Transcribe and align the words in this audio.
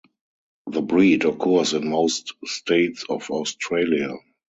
The 0.65 0.81
breed 0.81 1.25
occurs 1.25 1.73
in 1.73 1.87
most 1.87 2.33
states 2.45 3.05
of 3.07 3.29
Australia. 3.29 4.15